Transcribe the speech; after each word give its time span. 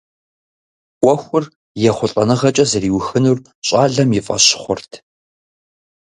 Ӏуэхур 1.01 1.43
ехъулӀэныгъэкӀэ 1.89 2.65
зэриухынур 2.71 3.37
щӀалэм 3.67 4.09
и 4.19 4.21
фӀэщ 4.25 4.45
хъурт. 4.61 4.91